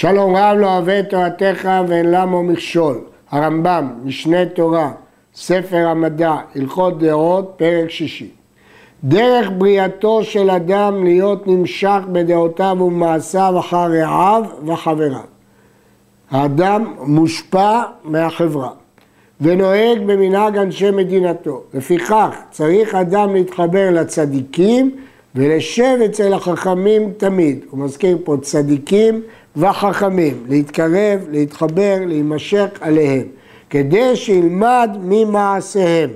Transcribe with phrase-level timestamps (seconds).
[0.00, 3.00] שלום רב לא אוהב את תורתך ואין למו מכשול.
[3.30, 4.92] הרמב"ם, משנה תורה,
[5.34, 8.30] ספר המדע, הלכות דעות, פרק שישי.
[9.04, 15.20] דרך בריאתו של אדם להיות נמשך בדעותיו ובמעשיו אחר רעיו וחבריו.
[16.30, 18.70] האדם מושפע מהחברה
[19.40, 21.62] ונוהג במנהג אנשי מדינתו.
[21.74, 24.96] לפיכך צריך אדם להתחבר לצדיקים
[25.34, 27.64] ולשב אצל החכמים תמיד.
[27.70, 29.22] הוא מזכיר פה צדיקים
[29.58, 33.26] וחכמים, להתקרב, להתחבר, להימשך עליהם,
[33.70, 36.10] כדי שילמד ממעשיהם.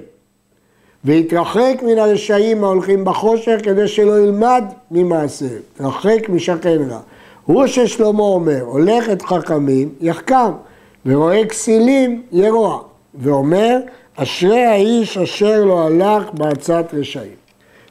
[1.05, 7.01] ויתרחק מן הרשעים ההולכים בחושך כדי שלא ילמד ממעשיהם, תרחק משכן רע.
[7.47, 10.53] הוא ששלמה אומר, הולך את חכמים, יחכם,
[11.07, 12.79] ורואה כסילים, ירוע.
[13.15, 13.79] ואומר,
[14.17, 17.43] אשרי האיש אשר לא הלך בעצת רשעים.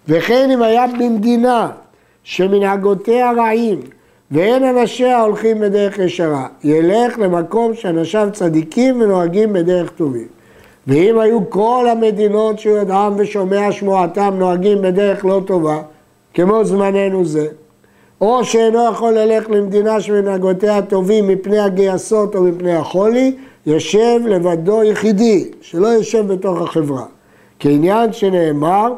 [0.07, 1.70] וכן אם היה במדינה
[2.23, 3.79] שמנהגותיה רעים
[4.31, 10.27] ואין אנשיה הולכים בדרך ישרה, ילך למקום שאנשיו צדיקים ונוהגים בדרך טובים.
[10.88, 15.82] ואם היו כל המדינות שיודעם ושומע שמועתם נוהגים בדרך לא טובה,
[16.34, 17.48] כמו זמננו זה,
[18.21, 23.35] או שאינו יכול ללכת למדינה שמנהגותיה טובים מפני הגייסות או מפני החולי,
[23.66, 27.05] יושב לבדו יחידי, שלא יושב בתוך החברה.
[27.60, 28.93] כעניין שנאמר,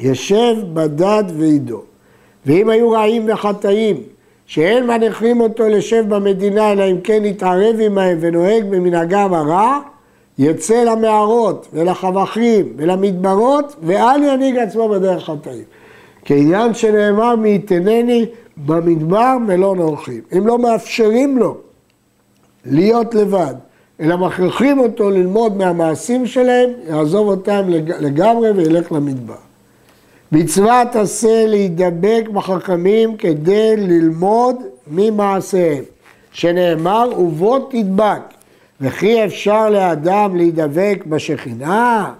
[0.00, 1.82] יושב בדד ועידו.
[2.46, 3.96] ואם היו רעים וחטאים,
[4.50, 9.78] שאין מניחים אותו לשב במדינה, אלא אם כן יתערב עמהם ונוהג במנהגם הרע,
[10.38, 15.62] יצא למערות ולחבכים ולמדברות, ואל ינהיג עצמו בדרך חטאים.
[16.24, 18.26] כעניין שנאמר, מי יתנני
[18.56, 20.20] במדבר מלון אורחים.
[20.38, 21.56] אם לא מאפשרים לו
[22.64, 23.54] להיות לבד,
[24.00, 27.62] אלא מכריחים אותו ללמוד מהמעשים שלהם, יעזוב אותם
[28.00, 29.49] לגמרי וילך למדבר.
[30.32, 34.56] מצוות עשה להידבק בחכמים כדי ללמוד
[34.90, 35.84] ממעשיהם,
[36.32, 38.20] שנאמר ובוא תדבק,
[38.80, 42.12] וכי אפשר לאדם להידבק בשכינה?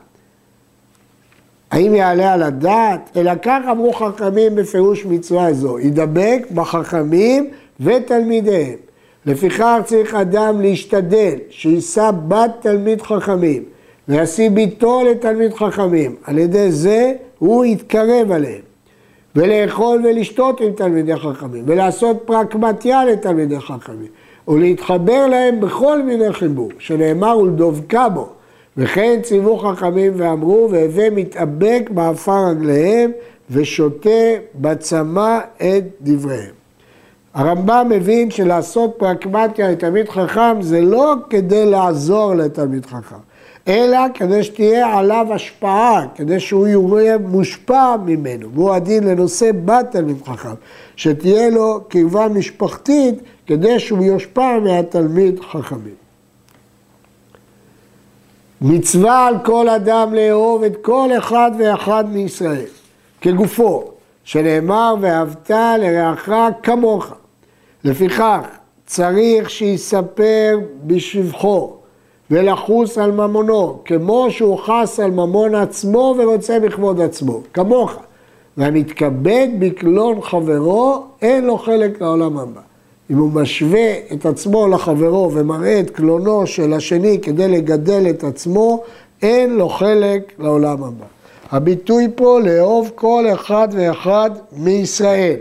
[1.70, 3.10] האם יעלה על הדעת?
[3.16, 7.50] אלא כך אמרו חכמים בפירוש מצווה זו, ידבק בחכמים
[7.80, 8.76] ותלמידיהם.
[9.26, 13.64] לפיכך צריך אדם להשתדל שיישא בת תלמיד חכמים
[14.08, 16.16] וישיא בתו לתלמיד חכמים.
[16.24, 18.70] על ידי זה הוא יתקרב עליהם.
[19.36, 24.08] ולאכול ולשתות עם תלמידי חכמים, ולעשות פרקמטיה לתלמידי חכמים,
[24.48, 28.28] ולהתחבר להם בכל מיני חיבור, שנאמר ולדבקה בו.
[28.76, 33.10] וכן ציוו חכמים ואמרו, והווי מתאבק באפר רגליהם,
[33.50, 34.10] ושותה
[34.54, 36.54] בצמא את דבריהם.
[37.34, 43.16] הרמב"ם מבין שלעשות פרקמטיה לתלמיד חכם זה לא כדי לעזור לתלמיד חכם,
[43.70, 50.16] אלא כדי שתהיה עליו השפעה, כדי שהוא יהיה מושפע ממנו, והוא הדין לנושא בת תלמיד
[50.26, 50.54] חכם,
[50.96, 53.14] שתהיה לו קרבה משפחתית
[53.46, 55.94] כדי שהוא יושפע מהתלמיד חכמים.
[58.60, 62.70] מצווה על כל אדם לאהוב את כל אחד ואחד מישראל,
[63.20, 63.90] כגופו,
[64.24, 66.28] שנאמר ואהבת לרעך
[66.62, 67.06] כמוך.
[67.84, 68.40] לפיכך
[68.86, 71.79] צריך שיספר בשבחו
[72.30, 77.92] ולחוס על ממונו, כמו שהוא חס על ממון עצמו ורוצה בכבוד עצמו, כמוך.
[78.56, 82.60] והמתכבד בקלון חברו, אין לו חלק לעולם הבא.
[83.10, 88.82] אם הוא משווה את עצמו לחברו ומראה את קלונו של השני כדי לגדל את עצמו,
[89.22, 91.06] אין לו חלק לעולם הבא.
[91.50, 95.36] הביטוי פה לאהוב כל אחד ואחד מישראל.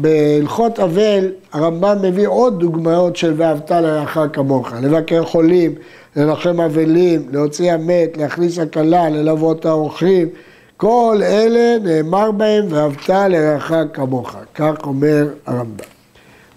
[0.00, 5.74] בהלכות אבל הרמב"ם מביא עוד דוגמאות של ואהבת לרעך כמוך, לבקר חולים,
[6.16, 10.28] לנחם אבלים, להוציא המת, להכניס הכלה, ללוות האורחים,
[10.76, 15.84] כל אלה נאמר בהם ואהבת לרעך כמוך, כך אומר הרמב"ם.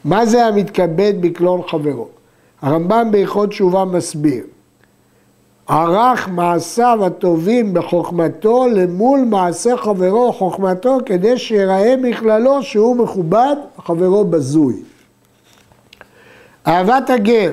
[0.06, 2.08] מה זה המתכבד בקלון חברו?
[2.62, 4.44] הרמב"ם בהלכות תשובה מסביר
[5.68, 14.74] ערך מעשיו הטובים בחוכמתו למול מעשה חברו חוכמתו כדי שיראה בכללו שהוא מכובד, חברו בזוי.
[16.68, 17.52] אהבת הגר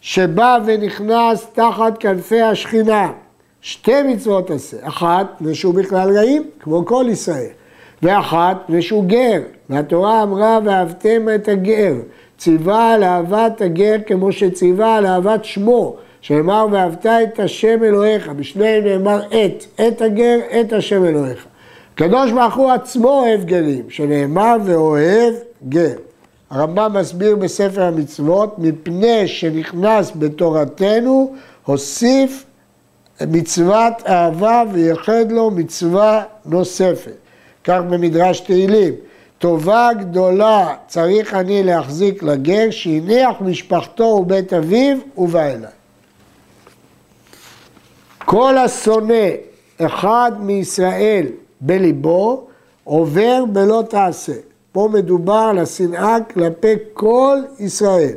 [0.00, 3.12] שבא ונכנס תחת כנפי השכינה,
[3.60, 7.50] שתי מצוות עשה, אחת ושהוא בכלל רעים, כמו כל ישראל,
[8.02, 9.40] ואחת ושהוא גר,
[9.70, 11.94] והתורה אמרה ואהבתם את הגר,
[12.38, 18.84] ציווה על אהבת הגר כמו שציווה על אהבת שמו, שאמר ואהבת את השם אלוהיך, בשניהם
[18.84, 21.46] נאמר את, את הגר, את השם אלוהיך.
[21.94, 25.34] הקדוש ברוך הוא עצמו אוהב גרים, שנאמר ואוהב
[25.68, 25.94] גר.
[26.50, 31.34] הרמב"ם מסביר בספר המצוות, מפני שנכנס בתורתנו,
[31.64, 32.44] הוסיף
[33.26, 37.16] מצוות אהבה וייחד לו מצווה נוספת.
[37.64, 38.94] כך במדרש תהילים,
[39.38, 45.77] טובה גדולה צריך אני להחזיק לגר, שהניח משפחתו ובית אביו ובא אליי.
[48.30, 49.28] כל השונא
[49.78, 51.26] אחד מישראל
[51.60, 52.46] בליבו,
[52.84, 54.32] עובר בלא תעשה.
[54.72, 58.14] פה מדובר על השנאה כלפי כל ישראל.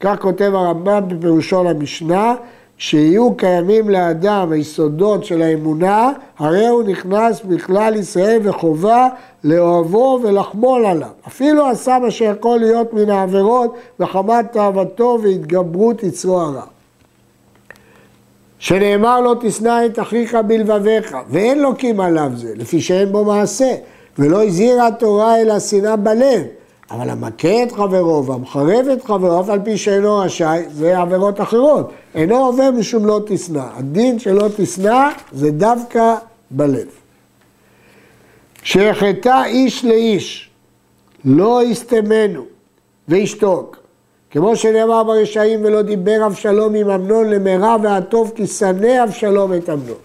[0.00, 2.34] כך כותב הרמב"ם בפירושו למשנה,
[2.78, 9.08] שיהיו קיימים לאדם היסודות של האמונה, הרי הוא נכנס בכלל ישראל וחובה
[9.44, 11.10] לאוהבו ולחמול עליו.
[11.26, 16.64] אפילו עשה מה שיכול להיות מן העבירות וחמת תאוותו והתגברות יצרו הרע.
[18.60, 23.74] שנאמר לא תשנא את אחיך בלבביך, ואין לוקים עליו זה, לפי שאין בו מעשה,
[24.18, 26.42] ולא הזהירה התורה אלא שנאה בלב.
[26.90, 31.92] אבל המכה את חברו והמחרב את חברו, אף על פי שאינו רשאי, זה עבירות אחרות.
[32.14, 33.62] אינו עובר משום לא תשנא.
[33.74, 36.14] הדין שלא תשנא זה דווקא
[36.50, 36.86] בלב.
[38.62, 40.50] שהחטא איש לאיש,
[41.24, 42.44] לא יסתמנו
[43.08, 43.79] וישתוק.
[44.30, 49.96] כמו שנאמר ברשעים ולא דיבר אבשלום עם אמנון למרע והטוב כי שנא אבשלום את אמנון.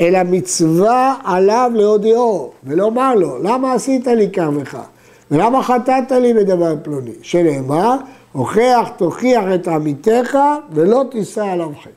[0.00, 4.86] אלא מצווה עליו להודיעו ולומר לו, למה עשית לי כך וכך?
[5.30, 7.12] ולמה חטאת לי בדבר פלוני?
[7.22, 7.96] שנאמר,
[8.32, 10.38] הוכח תוכיח את עמיתך
[10.72, 11.90] ולא תישא עליו חטא.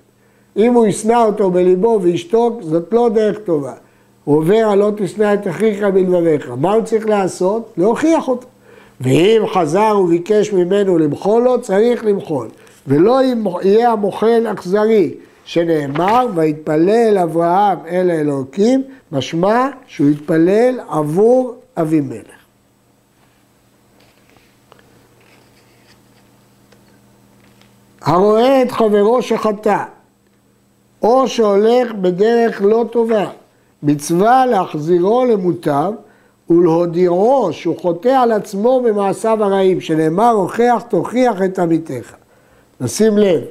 [0.58, 3.74] אם הוא ישנא אותו בליבו וישתוק, זאת לא דרך טובה.
[4.24, 6.52] הוא עובר לא תשנא את אחיך בלבביך.
[6.58, 7.74] מה הוא צריך לעשות?
[7.78, 8.48] להוכיח אותו.
[9.02, 12.48] ואם חזר וביקש ממנו למחול לו, צריך למחול.
[12.88, 13.20] ולא
[13.64, 15.14] יהיה המוחל אכזרי,
[15.46, 22.44] שנאמר, ויתפלל אברהם אל האלוקים, משמע שהוא יתפלל עבור אבימלך.
[28.02, 29.84] הרואה את חברו שחטא,
[31.02, 33.30] או שהולך בדרך לא טובה,
[33.84, 35.92] מצווה להחזירו למוטב
[36.50, 42.14] ולהודיעו שהוא חוטא על עצמו במעשיו הרעים, שנאמר הוכח תוכיח את עמיתך.
[42.82, 43.42] נשים לב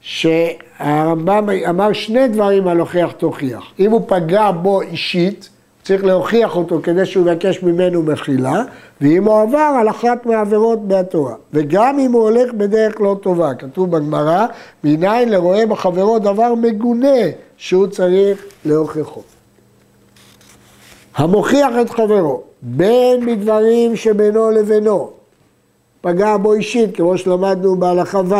[0.00, 3.64] שהרמב"ם אמר שני דברים על הוכח תוכיח.
[3.78, 5.48] אם הוא פגע בו אישית,
[5.82, 8.62] צריך להוכיח אותו כדי שהוא יבקש ממנו מחילה,
[9.00, 11.34] ואם הוא עבר על אחת מהעבירות מהתורה.
[11.52, 14.46] וגם אם הוא הולך בדרך לא טובה, כתוב בגמרא,
[14.84, 17.18] מניין לרואה בחברו דבר מגונה
[17.56, 19.22] שהוא צריך להוכחו.
[21.18, 25.10] המוכיח את חברו, בין מדברים שבינו לבינו,
[26.00, 28.34] פגע בו אישית, כמו שלמדנו בהלכה ו',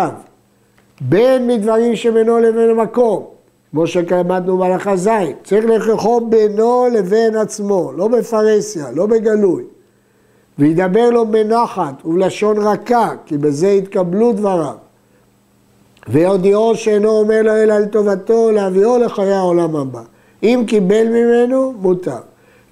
[1.00, 3.24] בין מדברים שבינו לבין המקום,
[3.70, 5.08] כמו שלמדנו בהלכה ז',
[5.44, 9.64] צריך להוכיחו בינו לבין עצמו, לא בפרהסיה, לא בגלוי.
[10.58, 14.74] וידבר לו בנחת ובלשון רכה, כי בזה יתקבלו דבריו.
[16.08, 20.02] ויודיעו שאינו אומר לו אלא על טובתו, להביאו לחיי העולם הבא.
[20.42, 22.18] אם קיבל ממנו, מותר.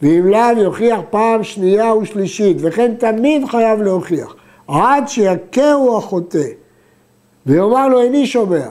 [0.02, 4.34] ואם לאו יוכיח פעם שנייה ושלישית, וכן תמיד חייב להוכיח,
[4.68, 6.48] עד שיכהו החוטא,
[7.46, 8.66] ויאמר לו איני שומע.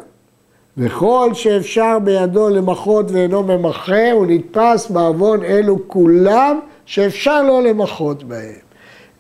[0.78, 8.66] וכל שאפשר בידו למחות ואינו ממחה, הוא נתפס בעוון אלו כולם שאפשר לו למחות בהם.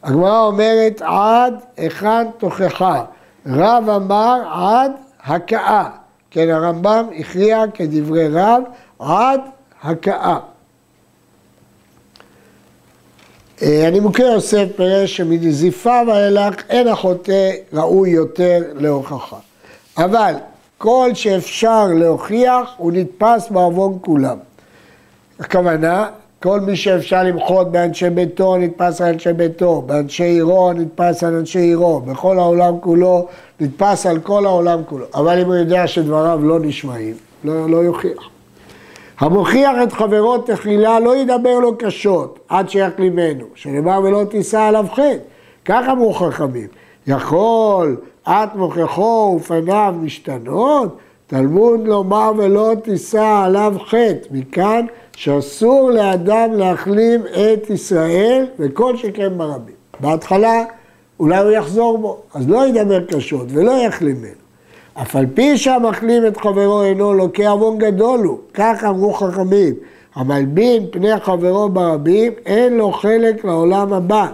[0.03, 3.03] הגמרא אומרת עד היכן תוכחה.
[3.45, 4.91] רב אמר עד
[5.23, 5.89] הכאה.
[6.31, 8.63] כן, הרמב"ם הכריע כדברי רב
[8.99, 9.41] עד
[9.83, 10.37] הכאה.
[13.61, 19.37] אה, אני מוכר יוסף פירש שמנזיפה ואילך אין החוטא ראוי יותר להוכחה.
[19.97, 20.33] אבל
[20.77, 24.37] כל שאפשר להוכיח הוא נתפס בעוון כולם.
[25.39, 26.07] הכוונה,
[26.39, 31.59] כל מי שאפשר למחות באנשי ביתו נתפס על אנשי ביתו, באנשי עירו נתפס על אנשי
[31.59, 33.27] עירו, בכל העולם כולו
[33.59, 35.05] נתפס על כל העולם כולו.
[35.15, 38.34] אבל אם הוא יודע שדבריו לא נשמעים, לא, לא יוכיח.
[39.19, 45.17] המוכיח את חברו תחילה לא ידבר לו קשות עד שיחלימנו, שנאמר ולא תישא עליו חטא.
[45.65, 46.67] כך אמרו חכמים.
[47.07, 50.97] יכול את מוכיחו ופניו משתנות?
[51.27, 54.27] תלמוד לומר ולא תישא עליו חטא.
[54.31, 59.75] מכאן שאסור לאדם להחלים את ישראל וכל שכן ברבים.
[59.99, 60.63] בהתחלה
[61.19, 64.44] אולי הוא יחזור בו, אז לא ידבר קשות ולא יחלים ממנו.
[65.01, 69.73] אף על פי שהמחלים את חברו אינו לוקח עוון גדול הוא, כך אמרו חכמים.
[70.15, 74.27] המלבין פני חברו ברבים, אין לו חלק לעולם הבא.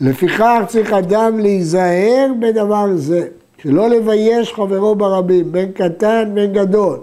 [0.00, 3.28] לפיכך צריך אדם להיזהר בדבר זה,
[3.62, 6.98] שלא לבייש חברו ברבים, בין קטן בין גדול,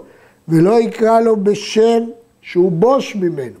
[0.48, 2.02] ולא יקרא לו בשם
[2.42, 3.58] שהוא בוש ממנו,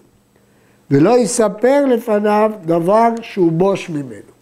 [0.90, 4.34] ולא יספר לפניו דבר שהוא בוש ממנו.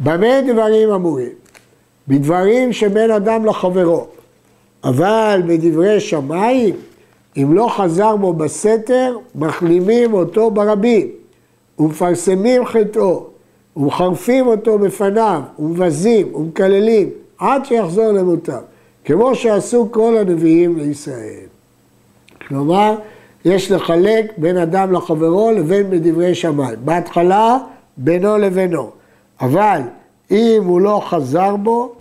[0.00, 1.41] במה דברים אמורים?
[2.08, 4.06] בדברים שבין אדם לחברו.
[4.84, 6.74] אבל בדברי שמיים,
[7.36, 11.08] אם לא חזר בו בסתר, מחלימים אותו ברבים
[11.78, 13.32] ומפרסמים חטאו.
[13.76, 18.60] ומחרפים אותו בפניו, ומבזים, ומקללים, עד שיחזור למוטב,
[19.04, 21.46] כמו שעשו כל הנביאים לישראל.
[22.48, 22.94] כלומר,
[23.44, 26.78] יש לחלק בין אדם לחברו לבין בדברי שמיים.
[26.84, 27.58] בהתחלה,
[27.96, 28.90] בינו לבינו.
[29.40, 29.80] אבל
[30.32, 31.92] אם הוא לא חזר בו,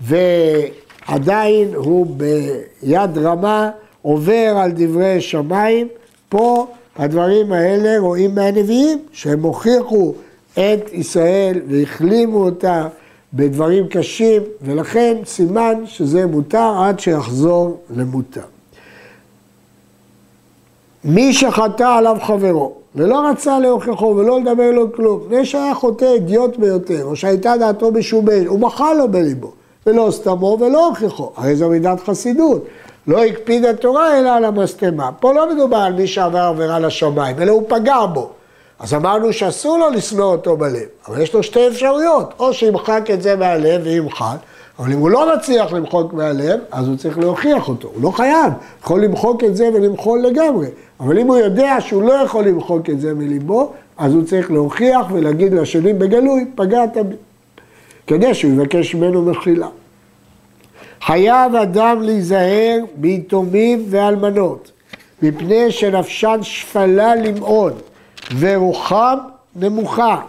[0.00, 3.70] ועדיין הוא ביד רמה
[4.02, 5.88] עובר על דברי שמיים,
[6.28, 6.66] פה
[6.96, 10.14] הדברים האלה רואים מהנביאים, שהם הוכיחו
[10.52, 12.88] את ישראל והחלימו אותה
[13.34, 18.44] בדברים קשים, ולכן סימן שזה מותר עד שיחזור למותר.
[21.04, 26.56] מי שחטא עליו חברו ולא רצה להוכיחו ולא לדבר לו כלום, מפני שהיה חוטא אידיוט
[26.56, 29.52] ביותר, או שהייתה דעתו משובשת, הוא מחה לו בליבו,
[29.86, 32.64] ולא סתמו ולא הוכיחו, הרי זו מידת חסידות.
[33.06, 35.10] לא הקפיד התורה אלא על המשטמה.
[35.20, 38.30] פה לא מדובר על מי שעבר עבירה לשמיים, אלא הוא פגע בו.
[38.78, 43.22] אז אמרנו שאסור לו לשנוא אותו בלב, אבל יש לו שתי אפשרויות, או שימחק את
[43.22, 44.36] זה מהלב וימחק,
[44.78, 48.52] אבל אם הוא לא מצליח למחוק מהלב, אז הוא צריך להוכיח אותו, הוא לא חייב,
[48.82, 50.66] יכול למחוק את זה ולמחול לגמרי,
[51.00, 55.06] אבל אם הוא יודע שהוא לא יכול למחוק את זה מליבו, אז הוא צריך להוכיח
[55.12, 57.16] ולהגיד לשני בגלוי, פגעת בי,
[58.06, 59.68] כדי שהוא יבקש ממנו מחילה.
[61.02, 64.70] חייב אדם להיזהר ביתומים ואלמנות,
[65.22, 67.72] מפני שנפשן שפלה למעון,
[68.38, 69.18] ורוחם
[69.56, 70.20] נמוכה.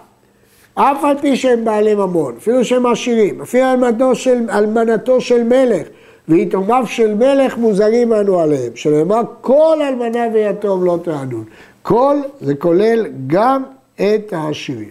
[0.75, 5.88] אף על פי שהם בעלי ממון, אפילו שהם עשירים, אפילו אלמנתו של, אלמנתו של מלך,
[6.29, 11.44] ויתומיו של מלך מוזרים אנו עליהם, שנאמר כל אלמנה ויתום לא תענון.
[11.82, 13.63] כל זה כולל גם
[13.96, 14.89] את העשירים.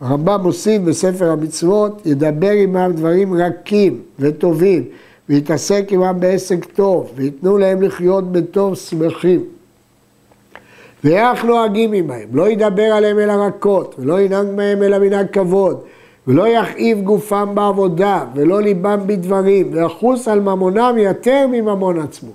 [0.00, 4.84] הרמב"ם מוסיף בספר המצוות, ידבר עמם דברים רכים וטובים,
[5.28, 9.55] ויתעסק עמם בעסק טוב, ויתנו להם לחיות בטוב שמחים.
[11.04, 15.80] ואיך נוהגים עמהם, לא ידבר עליהם אלא רכות, ולא ינהג מהם אלא מנהג כבוד,
[16.26, 22.30] ולא יכאיב גופם בעבודה, ולא ליבם בדברים, ויחוס על ממונם יותר מממון עצמו.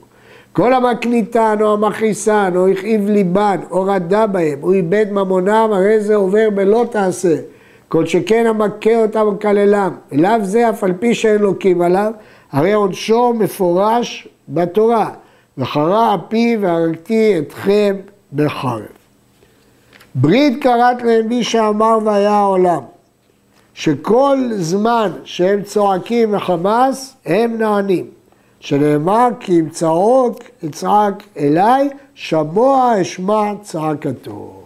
[0.54, 6.16] כל המקניתן או המכעיסן או הכאיב ליבן או רדה בהם, הוא איבד ממונם, הרי זה
[6.16, 7.36] עובר בלא תעשה.
[7.88, 12.12] כל שכן המכה אותם וכללם, אליו זה אף על פי שאין לוקים עליו,
[12.52, 15.10] הרי עונשו מפורש בתורה,
[15.58, 17.96] וחרה אפי והרגתי אתכם
[18.34, 18.82] בחרב.
[20.16, 22.82] ברית קראת להם מי שאמר והיה העולם,
[23.74, 28.06] שכל זמן שהם צועקים מחמאס, הם נענים.
[28.60, 34.62] שנאמר כי אם צעוק יצעק אליי, שמוע אשמע צעקתו.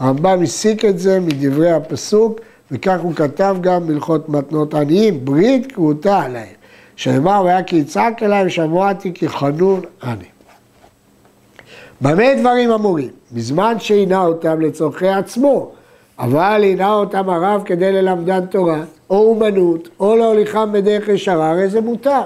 [0.00, 6.22] הרמב"ם הסיק את זה מדברי הפסוק, וכך הוא כתב גם בהלכות מתנות עניים, ברית כרותה
[6.22, 6.46] עליהם.
[6.96, 10.37] שנאמר והיה כי יצעק אליי ושמועתי כי חנון אני.
[12.00, 13.10] במה דברים אמורים?
[13.32, 15.70] בזמן שעינה אותם לצורכי עצמו,
[16.18, 21.80] אבל עינה אותם הרב כדי ללמדן תורה, או אומנות, או להוליכם בדרך ישרה, הרי זה
[21.80, 22.20] מותר.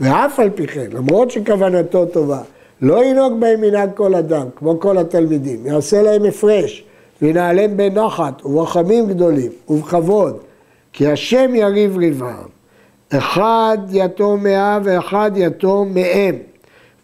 [0.00, 2.40] ואף על פי כן, למרות שכוונתו טובה,
[2.82, 6.84] לא ינהוג בהם מנהג כל אדם, כמו כל התלמידים, יעשה להם הפרש,
[7.22, 10.36] וינהלם בנחת וברחמים גדולים ובכבוד,
[10.92, 12.46] כי השם יריב ריבם.
[13.12, 16.34] אחד יתום מאב ואחד יתום מאם.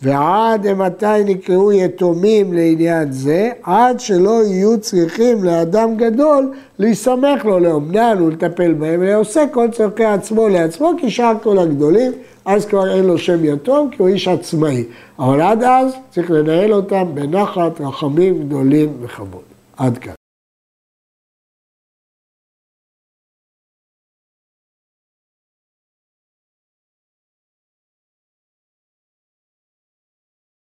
[0.03, 8.23] ועד מתי נקראו יתומים לעניין זה, עד שלא יהיו צריכים לאדם גדול להיסמך לו לאומנן
[8.23, 12.13] ולטפל בהם, אלא עושה כל צורכי עצמו לעצמו, כי שאר כל הגדולים,
[12.45, 14.85] אז כבר אין לו שם יתום, כי הוא איש עצמאי.
[15.19, 19.43] אבל עד אז צריך לנהל אותם בנחת, רחמים גדולים וכבוד.
[19.77, 20.22] עד כאן.